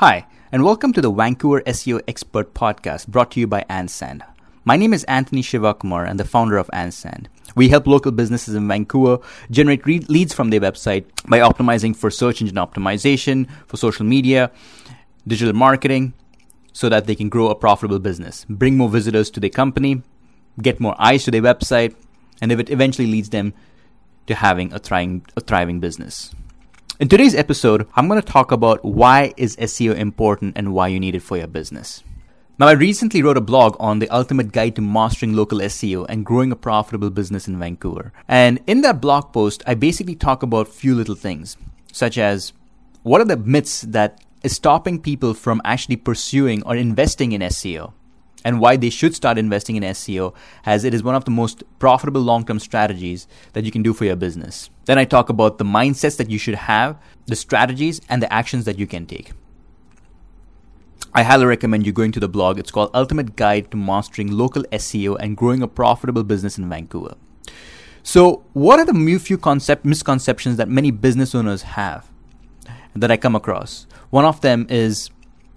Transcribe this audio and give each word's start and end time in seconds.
Hi, 0.00 0.26
and 0.50 0.64
welcome 0.64 0.94
to 0.94 1.02
the 1.02 1.12
Vancouver 1.12 1.60
SEO 1.60 2.00
Expert 2.08 2.54
Podcast 2.54 3.06
brought 3.06 3.32
to 3.32 3.40
you 3.40 3.46
by 3.46 3.66
ANTSAND. 3.68 4.22
My 4.64 4.74
name 4.74 4.94
is 4.94 5.04
Anthony 5.04 5.42
Shivakumar 5.42 6.08
and 6.08 6.18
the 6.18 6.24
founder 6.24 6.56
of 6.56 6.70
ANTSAND. 6.72 7.26
We 7.54 7.68
help 7.68 7.86
local 7.86 8.10
businesses 8.10 8.54
in 8.54 8.66
Vancouver 8.66 9.18
generate 9.50 9.84
re- 9.84 9.98
leads 10.08 10.32
from 10.32 10.48
their 10.48 10.60
website 10.60 11.04
by 11.28 11.40
optimizing 11.40 11.94
for 11.94 12.10
search 12.10 12.40
engine 12.40 12.56
optimization, 12.56 13.46
for 13.66 13.76
social 13.76 14.06
media, 14.06 14.50
digital 15.28 15.52
marketing, 15.52 16.14
so 16.72 16.88
that 16.88 17.06
they 17.06 17.14
can 17.14 17.28
grow 17.28 17.50
a 17.50 17.54
profitable 17.54 17.98
business, 17.98 18.46
bring 18.48 18.78
more 18.78 18.88
visitors 18.88 19.28
to 19.28 19.38
their 19.38 19.50
company, 19.50 20.02
get 20.62 20.80
more 20.80 20.96
eyes 20.98 21.24
to 21.24 21.30
their 21.30 21.42
website, 21.42 21.94
and 22.40 22.50
if 22.50 22.58
it 22.58 22.70
eventually 22.70 23.06
leads 23.06 23.28
them 23.28 23.52
to 24.26 24.34
having 24.34 24.72
a 24.72 24.78
thriving, 24.78 25.26
a 25.36 25.42
thriving 25.42 25.78
business. 25.78 26.34
In 27.00 27.08
today's 27.08 27.34
episode, 27.34 27.88
I'm 27.94 28.08
going 28.08 28.20
to 28.20 28.32
talk 28.32 28.52
about 28.52 28.84
why 28.84 29.32
is 29.38 29.56
SEO 29.56 29.96
important 29.96 30.52
and 30.54 30.74
why 30.74 30.88
you 30.88 31.00
need 31.00 31.14
it 31.14 31.22
for 31.22 31.38
your 31.38 31.46
business. 31.46 32.04
Now, 32.58 32.66
I 32.66 32.72
recently 32.72 33.22
wrote 33.22 33.38
a 33.38 33.40
blog 33.40 33.74
on 33.80 34.00
the 34.00 34.08
ultimate 34.10 34.52
guide 34.52 34.76
to 34.76 34.82
mastering 34.82 35.32
local 35.32 35.60
SEO 35.60 36.04
and 36.10 36.26
growing 36.26 36.52
a 36.52 36.56
profitable 36.56 37.08
business 37.08 37.48
in 37.48 37.58
Vancouver. 37.58 38.12
And 38.28 38.60
in 38.66 38.82
that 38.82 39.00
blog 39.00 39.32
post, 39.32 39.62
I 39.66 39.76
basically 39.76 40.14
talk 40.14 40.42
about 40.42 40.68
few 40.68 40.94
little 40.94 41.14
things, 41.14 41.56
such 41.90 42.18
as 42.18 42.52
what 43.02 43.22
are 43.22 43.24
the 43.24 43.38
myths 43.38 43.80
that 43.80 44.22
is 44.42 44.54
stopping 44.54 45.00
people 45.00 45.32
from 45.32 45.62
actually 45.64 45.96
pursuing 45.96 46.62
or 46.64 46.76
investing 46.76 47.32
in 47.32 47.40
SEO? 47.40 47.94
And 48.44 48.60
why 48.60 48.76
they 48.76 48.90
should 48.90 49.14
start 49.14 49.38
investing 49.38 49.76
in 49.76 49.82
SEO, 49.82 50.34
as 50.64 50.84
it 50.84 50.94
is 50.94 51.02
one 51.02 51.14
of 51.14 51.24
the 51.24 51.30
most 51.30 51.62
profitable 51.78 52.20
long 52.20 52.44
term 52.44 52.58
strategies 52.58 53.26
that 53.52 53.64
you 53.64 53.70
can 53.70 53.82
do 53.82 53.92
for 53.92 54.04
your 54.04 54.16
business. 54.16 54.70
Then 54.86 54.98
I 54.98 55.04
talk 55.04 55.28
about 55.28 55.58
the 55.58 55.64
mindsets 55.64 56.16
that 56.16 56.30
you 56.30 56.38
should 56.38 56.54
have, 56.54 56.96
the 57.26 57.36
strategies, 57.36 58.00
and 58.08 58.22
the 58.22 58.32
actions 58.32 58.64
that 58.64 58.78
you 58.78 58.86
can 58.86 59.06
take. 59.06 59.32
I 61.12 61.24
highly 61.24 61.46
recommend 61.46 61.86
you 61.86 61.92
going 61.92 62.12
to 62.12 62.20
the 62.20 62.28
blog. 62.28 62.58
It's 62.58 62.70
called 62.70 62.90
Ultimate 62.94 63.34
Guide 63.34 63.70
to 63.72 63.76
Mastering 63.76 64.30
Local 64.30 64.62
SEO 64.64 65.16
and 65.18 65.36
Growing 65.36 65.60
a 65.60 65.66
Profitable 65.66 66.22
Business 66.22 66.56
in 66.56 66.68
Vancouver. 66.68 67.16
So, 68.02 68.44
what 68.52 68.78
are 68.78 68.84
the 68.84 69.18
few 69.18 69.36
concept 69.36 69.84
misconceptions 69.84 70.56
that 70.56 70.68
many 70.68 70.90
business 70.90 71.34
owners 71.34 71.62
have 71.62 72.10
that 72.94 73.10
I 73.10 73.16
come 73.16 73.34
across? 73.34 73.86
One 74.10 74.24
of 74.24 74.40
them 74.40 74.66
is 74.70 75.10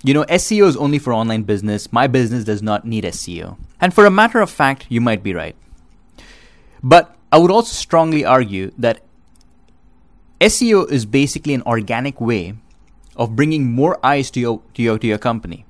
you 0.03 0.13
know, 0.13 0.23
SEO 0.25 0.67
is 0.67 0.75
only 0.75 0.99
for 0.99 1.13
online 1.13 1.43
business. 1.43 1.91
My 1.93 2.07
business 2.07 2.43
does 2.43 2.61
not 2.61 2.85
need 2.85 3.05
SEO. 3.05 3.57
And 3.79 3.93
for 3.93 4.05
a 4.05 4.11
matter 4.11 4.41
of 4.41 4.49
fact, 4.49 4.85
you 4.89 4.99
might 4.99 5.23
be 5.23 5.33
right. 5.33 5.55
But 6.83 7.15
I 7.31 7.37
would 7.37 7.51
also 7.51 7.73
strongly 7.73 8.25
argue 8.25 8.71
that 8.77 9.01
SEO 10.41 10.91
is 10.91 11.05
basically 11.05 11.53
an 11.53 11.63
organic 11.63 12.19
way 12.19 12.55
of 13.15 13.35
bringing 13.35 13.71
more 13.71 13.97
eyes 14.05 14.29
to 14.31 14.41
your, 14.41 14.61
to 14.73 14.81
your, 14.81 14.99
to 14.99 15.07
your 15.07 15.17
company. 15.17 15.65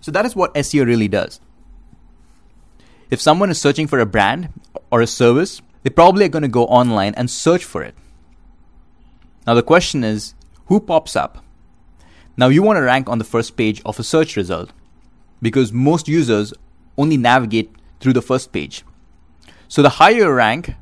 So 0.00 0.10
that 0.10 0.26
is 0.26 0.34
what 0.34 0.52
SEO 0.54 0.84
really 0.84 1.06
does. 1.06 1.38
If 3.08 3.20
someone 3.20 3.50
is 3.50 3.60
searching 3.60 3.86
for 3.86 4.00
a 4.00 4.06
brand 4.06 4.48
or 4.90 5.00
a 5.00 5.06
service, 5.06 5.62
they 5.84 5.90
probably 5.90 6.24
are 6.24 6.30
going 6.30 6.42
to 6.42 6.48
go 6.48 6.64
online 6.66 7.14
and 7.14 7.30
search 7.30 7.64
for 7.64 7.84
it. 7.84 7.94
Now 9.46 9.54
the 9.54 9.62
question 9.62 10.02
is, 10.02 10.34
who 10.66 10.80
pops 10.80 11.14
up? 11.14 11.44
Now 12.36 12.48
you 12.48 12.62
want 12.62 12.78
to 12.78 12.82
rank 12.82 13.08
on 13.08 13.18
the 13.18 13.24
first 13.24 13.56
page 13.56 13.82
of 13.84 13.98
a 13.98 14.02
search 14.02 14.36
result 14.36 14.70
because 15.42 15.72
most 15.72 16.08
users 16.08 16.54
only 16.96 17.16
navigate 17.16 17.74
through 18.00 18.14
the 18.14 18.22
first 18.22 18.52
page. 18.52 18.84
So 19.68 19.82
the 19.82 19.90
higher 19.90 20.14
your 20.14 20.34
rank, 20.34 20.74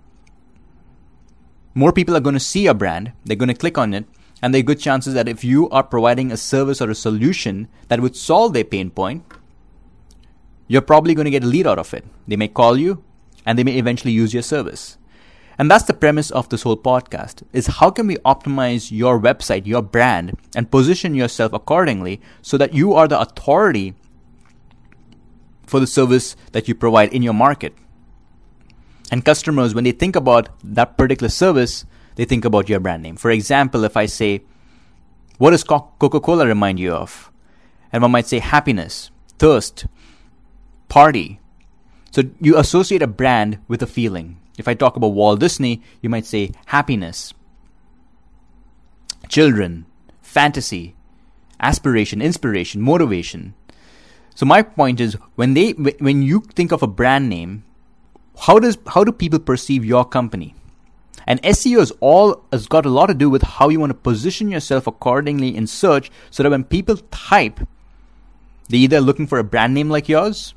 more 1.74 1.92
people 1.92 2.16
are 2.16 2.20
going 2.20 2.34
to 2.34 2.40
see 2.40 2.64
your 2.64 2.74
brand, 2.74 3.12
they're 3.24 3.36
going 3.36 3.48
to 3.48 3.54
click 3.54 3.78
on 3.78 3.94
it, 3.94 4.04
and 4.42 4.54
there 4.54 4.60
are 4.60 4.64
good 4.64 4.80
chances 4.80 5.14
that 5.14 5.28
if 5.28 5.44
you 5.44 5.68
are 5.70 5.82
providing 5.82 6.32
a 6.32 6.36
service 6.36 6.80
or 6.80 6.90
a 6.90 6.94
solution 6.94 7.68
that 7.88 8.00
would 8.00 8.16
solve 8.16 8.52
their 8.52 8.64
pain 8.64 8.90
point, 8.90 9.24
you're 10.66 10.82
probably 10.82 11.14
going 11.14 11.24
to 11.24 11.30
get 11.30 11.44
a 11.44 11.46
lead 11.46 11.66
out 11.66 11.78
of 11.78 11.92
it. 11.92 12.04
They 12.28 12.36
may 12.36 12.48
call 12.48 12.78
you 12.78 13.02
and 13.44 13.58
they 13.58 13.64
may 13.64 13.76
eventually 13.76 14.12
use 14.12 14.32
your 14.32 14.42
service. 14.42 14.96
And 15.60 15.70
that's 15.70 15.84
the 15.84 15.92
premise 15.92 16.30
of 16.30 16.48
this 16.48 16.62
whole 16.62 16.78
podcast 16.78 17.42
is 17.52 17.66
how 17.66 17.90
can 17.90 18.06
we 18.06 18.16
optimize 18.24 18.90
your 18.90 19.20
website, 19.20 19.66
your 19.66 19.82
brand 19.82 20.38
and 20.56 20.70
position 20.70 21.14
yourself 21.14 21.52
accordingly 21.52 22.18
so 22.40 22.56
that 22.56 22.72
you 22.72 22.94
are 22.94 23.06
the 23.06 23.20
authority 23.20 23.92
for 25.66 25.78
the 25.78 25.86
service 25.86 26.34
that 26.52 26.66
you 26.66 26.74
provide 26.74 27.12
in 27.12 27.20
your 27.20 27.34
market. 27.34 27.74
And 29.12 29.22
customers, 29.22 29.74
when 29.74 29.84
they 29.84 29.92
think 29.92 30.16
about 30.16 30.48
that 30.64 30.96
particular 30.96 31.28
service, 31.28 31.84
they 32.14 32.24
think 32.24 32.46
about 32.46 32.70
your 32.70 32.80
brand 32.80 33.02
name. 33.02 33.16
For 33.16 33.30
example, 33.30 33.84
if 33.84 33.98
I 33.98 34.06
say, 34.06 34.40
what 35.36 35.50
does 35.50 35.62
Coca 35.62 36.20
Cola 36.20 36.46
remind 36.46 36.80
you 36.80 36.94
of? 36.94 37.30
And 37.92 38.00
one 38.00 38.12
might 38.12 38.26
say 38.26 38.38
happiness, 38.38 39.10
thirst, 39.38 39.84
party. 40.88 41.38
So 42.12 42.22
you 42.40 42.56
associate 42.56 43.02
a 43.02 43.06
brand 43.06 43.58
with 43.68 43.82
a 43.82 43.86
feeling. 43.86 44.38
If 44.60 44.68
I 44.68 44.74
talk 44.74 44.96
about 44.96 45.14
Walt 45.14 45.40
Disney, 45.40 45.80
you 46.02 46.10
might 46.10 46.26
say 46.26 46.52
happiness, 46.66 47.32
children, 49.26 49.86
fantasy, 50.20 50.94
aspiration, 51.58 52.20
inspiration, 52.20 52.82
motivation. 52.82 53.54
So 54.34 54.44
my 54.44 54.60
point 54.62 55.00
is 55.00 55.14
when 55.34 55.54
they 55.54 55.72
when 55.72 56.22
you 56.22 56.42
think 56.42 56.72
of 56.72 56.82
a 56.82 56.86
brand 56.86 57.30
name, 57.30 57.64
how 58.40 58.58
does 58.58 58.76
how 58.88 59.02
do 59.02 59.12
people 59.12 59.38
perceive 59.38 59.82
your 59.82 60.04
company? 60.04 60.54
And 61.26 61.42
SEO 61.42 61.80
is 61.80 61.92
all 62.00 62.44
has 62.52 62.66
got 62.66 62.84
a 62.84 62.90
lot 62.90 63.06
to 63.06 63.14
do 63.14 63.30
with 63.30 63.42
how 63.42 63.70
you 63.70 63.80
want 63.80 63.90
to 63.90 63.98
position 64.10 64.50
yourself 64.50 64.86
accordingly 64.86 65.56
in 65.56 65.66
search 65.66 66.10
so 66.30 66.42
that 66.42 66.50
when 66.50 66.64
people 66.64 66.98
type, 67.10 67.60
they're 68.68 68.80
either 68.80 69.00
looking 69.00 69.26
for 69.26 69.38
a 69.38 69.44
brand 69.44 69.72
name 69.72 69.88
like 69.88 70.06
yours, 70.06 70.52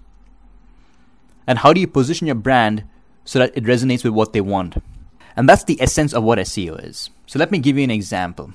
and 1.47 1.59
how 1.59 1.72
do 1.72 1.80
you 1.80 1.88
position 1.88 2.28
your 2.28 2.35
brand 2.35 2.84
so 3.25 3.39
that 3.39 3.56
it 3.56 3.63
resonates 3.63 4.03
with 4.03 4.13
what 4.13 4.34
they 4.34 4.41
want. 4.41 4.75
And 5.35 5.50
that's 5.50 5.63
the 5.63 5.81
essence 5.81 6.13
of 6.13 6.23
what 6.23 6.39
SEO 6.39 6.84
is. 6.84 7.09
So 7.25 7.39
let 7.39 7.51
me 7.51 7.59
give 7.59 7.78
you 7.78 7.84
an 7.84 7.91
example. 7.91 8.53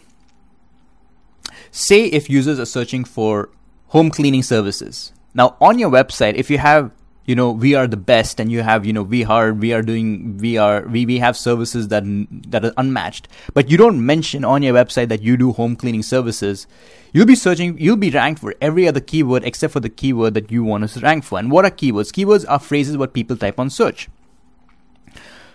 Say 1.70 2.04
if 2.06 2.30
users 2.30 2.60
are 2.60 2.66
searching 2.66 3.04
for 3.04 3.50
home 3.88 4.10
cleaning 4.10 4.42
services. 4.42 5.12
Now 5.34 5.56
on 5.60 5.78
your 5.78 5.90
website, 5.90 6.34
if 6.34 6.50
you 6.50 6.58
have 6.58 6.92
you 7.28 7.34
know 7.34 7.50
we 7.50 7.74
are 7.74 7.86
the 7.86 7.96
best 7.96 8.40
and 8.40 8.50
you 8.50 8.62
have 8.62 8.86
you 8.86 8.92
know 8.92 9.02
we 9.02 9.22
are 9.22 9.52
we 9.52 9.74
are 9.74 9.82
doing 9.82 10.38
we 10.38 10.56
are 10.56 10.86
we, 10.88 11.04
we 11.04 11.18
have 11.18 11.36
services 11.36 11.88
that 11.88 12.02
that 12.48 12.64
are 12.64 12.72
unmatched 12.78 13.28
but 13.52 13.70
you 13.70 13.76
don't 13.76 14.04
mention 14.04 14.46
on 14.46 14.62
your 14.62 14.72
website 14.74 15.08
that 15.08 15.20
you 15.20 15.36
do 15.36 15.52
home 15.52 15.76
cleaning 15.76 16.02
services 16.02 16.66
you'll 17.12 17.26
be 17.26 17.34
searching 17.34 17.76
you'll 17.78 17.96
be 17.96 18.10
ranked 18.10 18.40
for 18.40 18.54
every 18.62 18.88
other 18.88 19.00
keyword 19.00 19.44
except 19.44 19.74
for 19.74 19.80
the 19.80 19.90
keyword 19.90 20.32
that 20.32 20.50
you 20.50 20.64
want 20.64 20.88
to 20.88 21.00
rank 21.00 21.22
for 21.22 21.38
and 21.38 21.50
what 21.50 21.66
are 21.66 21.70
keywords 21.70 22.14
keywords 22.18 22.46
are 22.48 22.58
phrases 22.58 22.96
what 22.96 23.12
people 23.12 23.36
type 23.36 23.60
on 23.60 23.68
search 23.68 24.08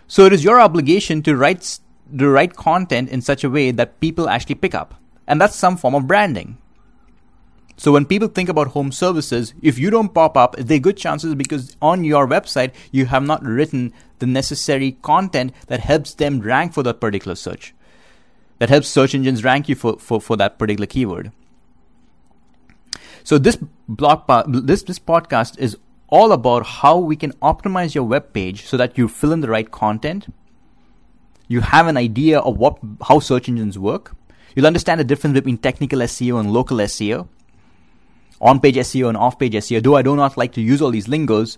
so 0.07 0.25
it 0.25 0.33
is 0.33 0.43
your 0.43 0.59
obligation 0.59 1.21
to 1.23 1.35
write 1.35 1.79
the 2.11 2.27
right 2.27 2.55
content 2.55 3.09
in 3.09 3.21
such 3.21 3.43
a 3.43 3.49
way 3.49 3.71
that 3.71 3.99
people 3.99 4.29
actually 4.29 4.55
pick 4.55 4.75
up. 4.75 4.95
And 5.27 5.39
that's 5.39 5.55
some 5.55 5.77
form 5.77 5.95
of 5.95 6.07
branding. 6.07 6.57
So 7.77 7.91
when 7.91 8.05
people 8.05 8.27
think 8.27 8.49
about 8.49 8.67
home 8.67 8.91
services, 8.91 9.53
if 9.61 9.79
you 9.79 9.89
don't 9.89 10.13
pop 10.13 10.37
up, 10.37 10.55
there 10.57 10.77
are 10.77 10.79
good 10.79 10.97
chances 10.97 11.33
because 11.33 11.75
on 11.81 12.03
your 12.03 12.27
website 12.27 12.71
you 12.91 13.07
have 13.07 13.23
not 13.23 13.43
written 13.43 13.93
the 14.19 14.27
necessary 14.27 14.93
content 15.01 15.53
that 15.67 15.79
helps 15.79 16.13
them 16.13 16.39
rank 16.39 16.73
for 16.73 16.83
that 16.83 16.99
particular 16.99 17.35
search. 17.35 17.73
That 18.59 18.69
helps 18.69 18.87
search 18.87 19.15
engines 19.15 19.43
rank 19.43 19.67
you 19.67 19.75
for, 19.75 19.97
for, 19.97 20.21
for 20.21 20.37
that 20.37 20.59
particular 20.59 20.85
keyword. 20.85 21.31
So 23.23 23.37
this 23.37 23.57
blog 23.87 24.27
this 24.47 24.83
this 24.83 24.99
podcast 24.99 25.57
is 25.57 25.77
all 26.13 26.31
about 26.31 26.63
how 26.63 26.95
we 26.95 27.15
can 27.15 27.31
optimize 27.51 27.95
your 27.95 28.03
web 28.03 28.31
page 28.33 28.67
so 28.67 28.77
that 28.77 28.99
you 28.99 29.07
fill 29.07 29.31
in 29.31 29.41
the 29.41 29.49
right 29.49 29.71
content. 29.71 30.27
You 31.47 31.61
have 31.61 31.87
an 31.87 31.97
idea 31.97 32.37
of 32.39 32.59
what 32.59 32.77
how 33.07 33.19
search 33.19 33.49
engines 33.49 33.79
work. 33.79 34.15
You'll 34.55 34.67
understand 34.67 34.99
the 34.99 35.03
difference 35.11 35.33
between 35.33 35.57
technical 35.57 36.01
SEO 36.01 36.39
and 36.39 36.53
local 36.53 36.77
SEO, 36.77 37.27
on-page 38.39 38.75
SEO 38.75 39.09
and 39.09 39.17
off-page 39.17 39.53
SEO. 39.53 39.81
Though 39.81 39.95
I 39.95 40.03
do 40.03 40.15
not 40.15 40.37
like 40.37 40.53
to 40.53 40.61
use 40.61 40.83
all 40.83 40.91
these 40.91 41.07
lingos, 41.07 41.57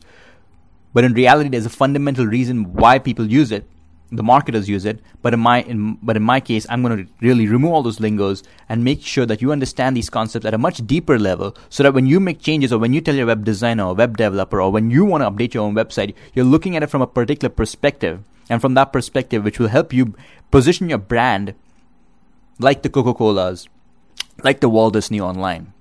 but 0.94 1.04
in 1.04 1.12
reality, 1.12 1.50
there's 1.50 1.66
a 1.66 1.78
fundamental 1.84 2.25
reason 2.25 2.72
why 2.72 2.98
people 2.98 3.30
use 3.30 3.52
it 3.52 3.68
the 4.12 4.24
marketers 4.24 4.69
use 4.69 4.86
it 4.86 5.00
but 5.22 5.34
in 5.34 5.40
my 5.40 5.62
in, 5.63 5.98
but 6.02 6.16
in 6.16 6.24
my 6.24 6.40
case 6.40 6.66
i'm 6.69 6.84
going 6.84 7.06
to 7.06 7.12
really 7.22 7.48
remove 7.48 7.72
all 7.72 7.84
those 7.84 8.00
lingos 8.00 8.44
and 8.69 8.84
make 8.84 9.02
sure 9.02 9.25
that 9.25 9.42
you 9.42 9.52
understand 9.52 9.98
these 9.98 10.10
concepts 10.10 10.46
at 10.46 10.54
a 10.54 10.57
much 10.57 10.86
deeper 10.86 11.18
level 11.18 11.56
so 11.69 11.84
that 11.84 11.94
when 11.94 12.06
you 12.06 12.19
make 12.19 12.40
changes 12.40 12.72
or 12.72 12.78
when 12.78 12.94
you 12.94 13.02
tell 13.02 13.16
your 13.16 13.25
web 13.25 13.44
designer 13.44 13.86
or 13.86 13.96
web 13.96 14.18
developer 14.18 14.62
or 14.62 14.72
when 14.72 14.92
you 14.92 15.04
want 15.04 15.24
to 15.24 15.30
update 15.30 15.54
your 15.54 15.63
own 15.63 15.74
website 15.74 16.13
you're 16.34 16.46
looking 16.46 16.75
at 16.75 16.84
it 16.84 16.88
from 16.88 17.02
a 17.02 17.07
particular 17.07 17.50
perspective. 17.50 18.24
And 18.48 18.62
from 18.62 18.75
that 18.75 18.94
perspective 18.94 19.44
which 19.44 19.57
will 19.57 19.69
help 19.69 19.92
you 19.92 20.13
position 20.52 20.88
your 20.88 21.00
brand 21.00 21.56
like 22.60 22.84
the 22.84 22.90
coca-colas 22.90 23.68
like 24.44 24.60
the 24.60 24.69
walt 24.69 24.94
disney 24.94 25.19
online 25.19 25.74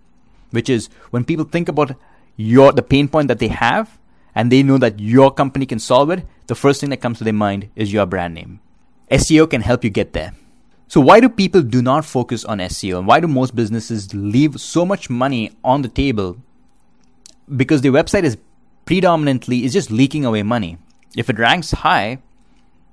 which 0.51 0.71
is 0.71 0.89
when 1.11 1.25
people 1.25 1.45
think 1.45 1.69
about 1.69 1.95
your 2.37 2.73
the 2.73 2.83
pain 2.83 3.07
point 3.09 3.29
that 3.29 3.39
they 3.39 3.49
have 3.49 3.99
and 4.35 4.51
they 4.51 4.63
know 4.63 4.79
that 4.79 4.99
your 4.99 5.31
company 5.31 5.67
can 5.67 5.79
solve 5.79 6.11
it, 6.11 6.27
the 6.47 6.55
first 6.55 6.81
thing 6.81 6.91
that 6.91 7.01
comes 7.01 7.19
to 7.19 7.25
their 7.25 7.33
mind 7.33 7.71
is 7.75 7.93
your 7.93 8.07
brand 8.07 8.35
name. 8.35 8.61
SEO 9.11 9.49
can 9.49 9.61
help 9.61 9.85
you 9.85 9.91
get 9.91 10.13
there. 10.13 10.35
So 10.89 11.01
why 11.01 11.21
do 11.21 11.29
people 11.29 11.63
do 11.63 11.81
not 11.83 12.05
focus 12.05 12.45
on 12.45 12.59
SEO 12.59 12.99
and 12.99 13.07
why 13.07 13.21
do 13.21 13.27
most 13.27 13.55
businesses 13.55 14.13
leave 14.15 14.61
so 14.61 14.85
much 14.85 15.09
money 15.09 15.53
on 15.65 15.83
the 15.83 15.89
table? 15.89 16.37
Because 17.55 17.83
their 17.83 17.93
website 17.93 18.25
is 18.25 18.37
predominantly 18.85 19.65
is 19.65 19.73
just 19.73 19.91
leaking 19.91 20.25
away 20.25 20.43
money. 20.43 20.79
If 21.17 21.31
it 21.31 21.39
ranks 21.39 21.71
high, 21.71 22.19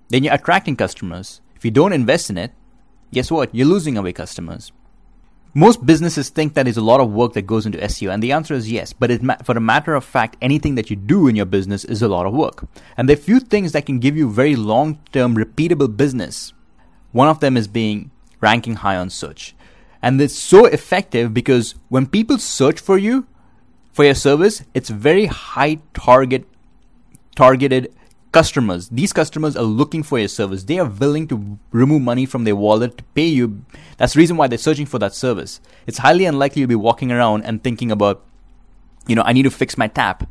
then 0.10 0.24
you're 0.24 0.34
attracting 0.34 0.76
customers. 0.76 1.42
If 1.56 1.66
you 1.66 1.72
don't 1.72 1.94
invest 1.94 2.30
in 2.30 2.38
it, 2.38 2.52
guess 3.12 3.30
what? 3.30 3.54
You're 3.54 3.68
losing 3.68 3.98
away 3.98 4.14
customers. 4.14 4.72
Most 5.54 5.86
businesses 5.86 6.30
think 6.30 6.54
that 6.54 6.64
there's 6.64 6.78
a 6.78 6.82
lot 6.82 7.02
of 7.02 7.12
work 7.12 7.34
that 7.34 7.42
goes 7.42 7.66
into 7.66 7.78
SEO, 7.80 8.14
and 8.14 8.24
the 8.24 8.32
answer 8.32 8.54
is 8.54 8.72
yes. 8.72 8.94
But 8.94 9.12
for 9.46 9.58
a 9.58 9.60
matter 9.60 9.96
of 9.96 10.06
fact, 10.06 10.38
anything 10.42 10.76
that 10.76 10.90
you 10.90 10.96
do 10.96 11.28
in 11.28 11.36
your 11.36 11.46
business 11.46 11.84
is 11.84 12.02
a 12.02 12.08
lot 12.08 12.26
of 12.26 12.34
work. 12.34 12.66
And 12.96 13.10
there 13.10 13.18
are 13.18 13.20
few 13.20 13.42
things 13.42 13.74
that 13.74 13.86
can 13.86 14.00
give 14.00 14.16
you 14.16 14.30
very 14.32 14.56
long 14.56 15.00
term, 15.12 15.36
repeatable 15.36 15.96
business. 15.96 16.54
One 17.12 17.28
of 17.28 17.42
them 17.42 17.58
is 17.58 17.68
being 17.68 18.12
ranking 18.40 18.76
high 18.76 18.96
on 18.96 19.10
search. 19.10 19.54
And 20.02 20.20
it's 20.22 20.40
so 20.40 20.66
effective 20.66 21.34
because 21.34 21.76
when 21.90 22.08
people 22.08 22.38
search 22.38 22.80
for 22.80 22.98
you, 22.98 23.28
for 23.92 24.06
your 24.06 24.16
service, 24.16 24.64
it's 24.74 24.90
very 24.90 25.26
high 25.26 25.80
target, 25.94 26.46
targeted 27.36 27.94
customers. 28.32 28.90
These 28.90 29.14
customers 29.14 29.58
are 29.58 29.64
looking 29.64 30.04
for 30.04 30.18
your 30.18 30.28
service. 30.28 30.64
They 30.64 30.80
are 30.80 30.86
willing 30.86 31.28
to 31.28 31.60
remove 31.72 32.02
money 32.02 32.26
from 32.26 32.44
their 32.44 32.56
wallet 32.56 32.98
to 32.98 33.04
pay 33.16 33.28
you. 33.28 33.64
That's 33.98 34.14
the 34.14 34.20
reason 34.20 34.38
why 34.38 34.48
they're 34.48 34.58
searching 34.58 34.86
for 34.86 35.00
that 35.00 35.14
service. 35.14 35.60
It's 35.86 36.00
highly 36.00 36.26
unlikely 36.26 36.62
you'll 36.62 36.70
be 36.70 36.76
walking 36.76 37.12
around 37.12 37.44
and 37.44 37.64
thinking 37.64 37.92
about, 37.92 38.24
you 39.08 39.16
know, 39.16 39.24
I 39.24 39.34
need 39.34 39.44
to 39.44 39.52
fix 39.52 39.78
my 39.78 39.88
tap. 39.88 40.30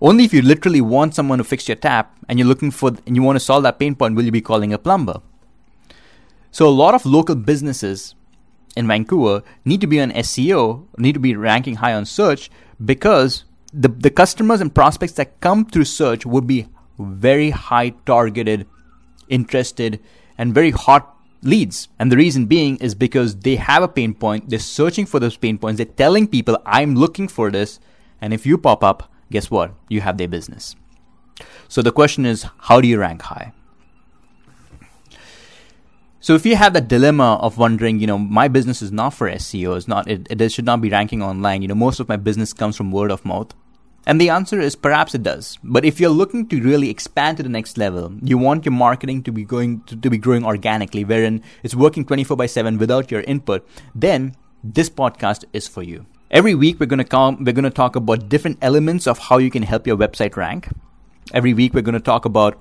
Only 0.00 0.24
if 0.24 0.32
you 0.32 0.42
literally 0.42 0.80
want 0.80 1.14
someone 1.14 1.38
to 1.38 1.44
fix 1.44 1.68
your 1.68 1.76
tap 1.76 2.16
and 2.28 2.38
you're 2.38 2.48
looking 2.48 2.70
for 2.70 2.92
and 3.06 3.16
you 3.16 3.22
want 3.22 3.36
to 3.36 3.44
solve 3.44 3.62
that 3.62 3.78
pain 3.78 3.94
point 3.94 4.14
will 4.14 4.24
you 4.24 4.32
be 4.32 4.42
calling 4.42 4.72
a 4.72 4.78
plumber. 4.78 5.20
So 6.50 6.66
a 6.66 6.70
lot 6.70 6.94
of 6.94 7.04
local 7.04 7.34
businesses 7.34 8.14
in 8.76 8.86
Vancouver 8.86 9.42
need 9.64 9.80
to 9.80 9.86
be 9.86 10.00
on 10.00 10.12
SEO, 10.12 10.86
need 10.98 11.12
to 11.14 11.20
be 11.20 11.34
ranking 11.34 11.76
high 11.76 11.94
on 11.94 12.04
search 12.04 12.50
because 12.82 13.44
the, 13.72 13.88
the 13.88 14.10
customers 14.10 14.60
and 14.60 14.74
prospects 14.74 15.12
that 15.14 15.40
come 15.40 15.64
through 15.64 15.84
search 15.84 16.24
would 16.24 16.46
be 16.46 16.68
very 16.98 17.50
high 17.50 17.90
targeted, 18.04 18.66
interested, 19.28 20.00
and 20.38 20.54
very 20.54 20.70
hot 20.70 21.16
leads. 21.42 21.88
And 21.98 22.10
the 22.10 22.16
reason 22.16 22.46
being 22.46 22.76
is 22.78 22.94
because 22.94 23.36
they 23.36 23.56
have 23.56 23.82
a 23.82 23.88
pain 23.88 24.14
point, 24.14 24.50
they're 24.50 24.58
searching 24.58 25.06
for 25.06 25.20
those 25.20 25.36
pain 25.36 25.58
points, 25.58 25.78
they're 25.78 25.86
telling 25.86 26.26
people, 26.26 26.60
I'm 26.66 26.94
looking 26.94 27.28
for 27.28 27.50
this. 27.50 27.80
And 28.20 28.32
if 28.32 28.46
you 28.46 28.58
pop 28.58 28.82
up, 28.82 29.10
guess 29.30 29.50
what? 29.50 29.72
You 29.88 30.00
have 30.00 30.18
their 30.18 30.28
business. 30.28 30.74
So 31.68 31.82
the 31.82 31.92
question 31.92 32.24
is, 32.24 32.46
how 32.58 32.80
do 32.80 32.88
you 32.88 32.98
rank 32.98 33.22
high? 33.22 33.52
So 36.20 36.34
if 36.34 36.44
you 36.44 36.56
have 36.56 36.72
that 36.72 36.88
dilemma 36.88 37.36
of 37.36 37.56
wondering, 37.56 38.00
you 38.00 38.06
know, 38.06 38.18
my 38.18 38.48
business 38.48 38.82
is 38.82 38.90
not 38.90 39.10
for 39.10 39.30
SEO, 39.30 39.76
it's 39.76 39.86
not, 39.86 40.10
it, 40.10 40.26
it 40.28 40.50
should 40.50 40.64
not 40.64 40.80
be 40.80 40.90
ranking 40.90 41.22
online. 41.22 41.62
You 41.62 41.68
know, 41.68 41.76
most 41.76 42.00
of 42.00 42.08
my 42.08 42.16
business 42.16 42.52
comes 42.52 42.76
from 42.76 42.90
word 42.90 43.12
of 43.12 43.24
mouth. 43.24 43.54
And 44.06 44.20
the 44.20 44.30
answer 44.30 44.60
is 44.60 44.76
perhaps 44.76 45.16
it 45.16 45.24
does. 45.24 45.58
But 45.64 45.84
if 45.84 45.98
you're 45.98 46.10
looking 46.10 46.46
to 46.48 46.62
really 46.62 46.90
expand 46.90 47.38
to 47.38 47.42
the 47.42 47.48
next 47.48 47.76
level, 47.76 48.12
you 48.22 48.38
want 48.38 48.64
your 48.64 48.72
marketing 48.72 49.24
to 49.24 49.32
be 49.32 49.44
going 49.44 49.82
to, 49.82 49.96
to 49.96 50.08
be 50.08 50.16
growing 50.16 50.44
organically, 50.44 51.04
wherein 51.04 51.42
it's 51.64 51.74
working 51.74 52.04
24 52.04 52.36
by 52.36 52.46
7 52.46 52.78
without 52.78 53.10
your 53.10 53.22
input, 53.22 53.68
then 53.94 54.36
this 54.62 54.88
podcast 54.88 55.44
is 55.52 55.66
for 55.66 55.82
you. 55.82 56.06
Every 56.30 56.54
week 56.54 56.78
we're 56.78 56.86
going 56.86 56.98
to 56.98 57.04
come 57.04 57.44
we're 57.44 57.52
to 57.52 57.70
talk 57.70 57.96
about 57.96 58.28
different 58.28 58.58
elements 58.62 59.08
of 59.08 59.18
how 59.18 59.38
you 59.38 59.50
can 59.50 59.62
help 59.62 59.86
your 59.86 59.96
website 59.96 60.36
rank. 60.36 60.68
Every 61.32 61.54
week 61.54 61.74
we're 61.74 61.82
going 61.82 61.94
to 61.94 62.00
talk 62.00 62.24
about 62.24 62.58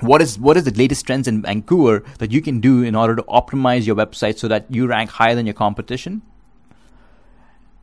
what 0.00 0.20
is 0.20 0.38
what 0.38 0.58
is 0.58 0.64
the 0.64 0.72
latest 0.72 1.06
trends 1.06 1.26
in 1.26 1.40
Vancouver 1.40 2.04
that 2.18 2.32
you 2.32 2.42
can 2.42 2.60
do 2.60 2.82
in 2.82 2.94
order 2.94 3.16
to 3.16 3.22
optimize 3.22 3.86
your 3.86 3.96
website 3.96 4.38
so 4.38 4.48
that 4.48 4.66
you 4.70 4.86
rank 4.86 5.10
higher 5.10 5.34
than 5.34 5.46
your 5.46 5.54
competition? 5.54 6.22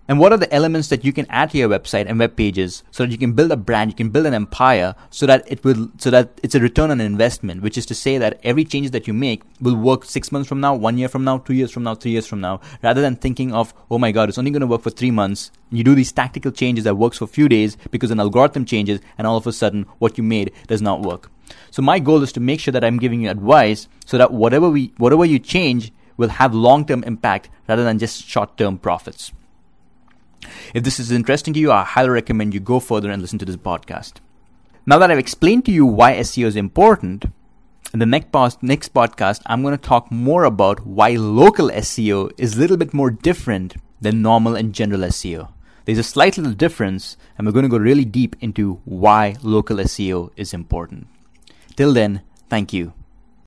And 0.06 0.20
what 0.20 0.34
are 0.34 0.38
the 0.38 0.54
elements 0.54 0.90
that 0.90 1.06
you 1.06 1.14
can 1.14 1.26
add 1.30 1.52
to 1.52 1.58
your 1.58 1.70
website 1.70 2.08
and 2.10 2.20
web 2.20 2.36
pages 2.36 2.84
so 2.92 3.04
that 3.04 3.12
you 3.12 3.18
can 3.18 3.32
build 3.32 3.52
a 3.54 3.58
brand, 3.58 3.90
you 3.90 3.96
can 3.96 4.10
build 4.10 4.26
an 4.26 4.34
empire 4.34 4.96
so 5.10 5.26
that 5.26 5.50
it 5.50 5.64
will, 5.64 5.92
so 5.98 6.12
that 6.12 6.42
it's 6.44 6.56
a 6.56 6.60
return 6.60 6.92
on 6.92 7.00
investment, 7.00 7.62
which 7.62 7.78
is 7.78 7.86
to 7.86 7.96
say 7.96 8.18
that 8.18 8.38
every 8.44 8.66
change 8.66 8.92
that 8.92 9.08
you 9.08 9.14
make 9.14 9.44
will 9.62 9.78
work 9.78 10.04
six 10.04 10.30
months 10.30 10.50
from 10.50 10.60
now, 10.60 10.76
one 10.76 10.98
year 10.98 11.08
from 11.08 11.24
now, 11.24 11.38
two 11.38 11.54
years 11.54 11.72
from 11.72 11.84
now, 11.84 11.96
three 11.96 12.12
years 12.12 12.28
from 12.28 12.42
now, 12.42 12.60
rather 12.82 13.02
than 13.02 13.16
thinking 13.16 13.54
of, 13.54 13.74
oh 13.90 13.98
my 13.98 14.12
God, 14.12 14.28
it's 14.28 14.38
only 14.38 14.52
going 14.52 14.60
to 14.60 14.68
work 14.68 14.82
for 14.82 14.90
three 14.90 15.12
months. 15.12 15.52
You 15.72 15.86
do 15.86 15.96
these 15.96 16.12
tactical 16.12 16.52
changes 16.52 16.84
that 16.84 16.98
works 16.98 17.20
for 17.20 17.24
a 17.24 17.28
few 17.28 17.48
days 17.48 17.78
because 17.90 18.12
an 18.12 18.20
algorithm 18.20 18.66
changes 18.66 19.00
and 19.18 19.26
all 19.26 19.38
of 19.38 19.48
a 19.48 19.54
sudden 19.54 19.86
what 20.00 20.18
you 20.18 20.24
made 20.24 20.52
does 20.68 20.82
not 20.82 21.02
work. 21.02 21.32
So 21.72 21.82
my 21.82 22.00
goal 22.00 22.24
is 22.24 22.34
to 22.34 22.42
make 22.42 22.60
sure 22.60 22.74
that 22.74 22.84
I'm 22.84 23.00
giving 23.00 23.22
you 23.22 23.30
advice 23.30 23.88
so 24.06 24.18
that 24.18 24.34
whatever 24.34 24.70
we, 24.70 24.94
whatever 24.98 25.24
you 25.24 25.40
change 25.40 25.94
will 26.18 26.30
have 26.30 26.54
long-term 26.54 27.06
impact 27.06 27.50
rather 27.70 27.86
than 27.86 28.00
just 28.00 28.28
short-term 28.28 28.80
profits. 28.80 29.32
If 30.74 30.84
this 30.84 31.00
is 31.00 31.12
interesting 31.12 31.54
to 31.54 31.60
you, 31.60 31.72
I 31.72 31.84
highly 31.84 32.10
recommend 32.10 32.54
you 32.54 32.60
go 32.60 32.80
further 32.80 33.10
and 33.12 33.22
listen 33.22 33.40
to 33.40 33.46
this 33.46 33.58
podcast. 33.58 34.14
Now 34.86 34.98
that 35.00 35.12
I've 35.12 35.18
explained 35.18 35.66
to 35.66 35.72
you 35.72 35.86
why 35.86 36.16
SEO 36.16 36.46
is 36.46 36.56
important, 36.56 37.26
in 37.94 38.00
the 38.00 38.06
next, 38.06 38.64
next 38.64 38.94
podcast, 38.94 39.42
I'm 39.46 39.62
going 39.62 39.78
to 39.78 39.88
talk 39.90 40.12
more 40.12 40.44
about 40.44 40.86
why 40.86 41.12
local 41.12 41.70
SEO 41.70 42.32
is 42.38 42.56
a 42.56 42.60
little 42.60 42.78
bit 42.78 42.94
more 42.94 43.12
different 43.12 43.76
than 44.02 44.22
normal 44.22 44.56
and 44.56 44.74
general 44.74 45.02
SEO. 45.02 45.52
There's 45.86 46.00
a 46.00 46.04
slight 46.04 46.38
little 46.38 46.54
difference, 46.54 47.18
and 47.38 47.46
we're 47.46 47.54
going 47.54 47.64
to 47.64 47.70
go 47.70 47.78
really 47.78 48.06
deep 48.06 48.36
into 48.40 48.82
why 48.86 49.36
local 49.44 49.78
SEO 49.78 50.32
is 50.36 50.54
important. 50.54 51.08
Till 51.76 51.94
then, 51.94 52.22
thank 52.50 52.74
you. 52.74 52.94